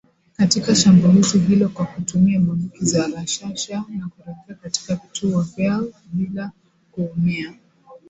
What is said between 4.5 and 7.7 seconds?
katika vituo vyao bila kuumia.